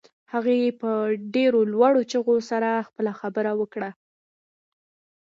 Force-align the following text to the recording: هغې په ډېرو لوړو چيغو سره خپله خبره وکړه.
هغې 0.33 0.59
په 0.81 0.91
ډېرو 1.35 1.59
لوړو 1.73 2.01
چيغو 2.11 2.37
سره 2.49 2.69
خپله 2.87 3.11
خبره 3.19 3.51
وکړه. 3.59 3.89